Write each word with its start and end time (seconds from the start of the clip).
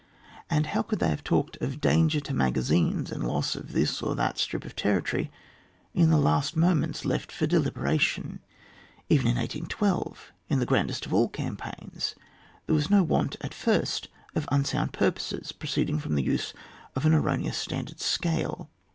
and 0.49 0.65
how 0.65 0.81
could 0.81 0.97
they 0.97 1.09
have 1.09 1.23
talked 1.23 1.61
of 1.61 1.79
danger 1.79 2.19
to 2.19 2.33
magazines 2.33 3.11
and 3.11 3.23
loss 3.23 3.55
of 3.55 3.71
this 3.71 4.01
or 4.01 4.15
that 4.15 4.39
strip 4.39 4.65
of 4.65 4.75
territory 4.75 5.29
in 5.93 6.09
the 6.09 6.17
last 6.17 6.55
moments 6.57 7.05
left 7.05 7.31
for 7.31 7.45
deliberation? 7.45 8.39
Even 9.09 9.27
in 9.27 9.35
1812, 9.35 10.31
in 10.49 10.57
that 10.57 10.65
grandest 10.65 11.05
of 11.05 11.13
all 11.13 11.29
campaigns, 11.29 12.15
there 12.65 12.73
was 12.73 12.89
no 12.89 13.03
want 13.03 13.35
at 13.41 13.53
first 13.53 14.07
of 14.33 14.49
unsound 14.51 14.91
purposes 14.91 15.51
proceeding 15.51 15.99
from 15.99 16.15
the 16.15 16.23
use 16.23 16.51
of 16.95 17.05
an 17.05 17.13
erroneous 17.13 17.57
standard 17.59 17.99
Scale. 17.99 18.71